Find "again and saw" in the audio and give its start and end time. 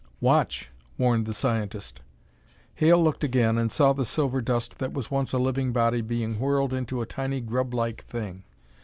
3.23-3.93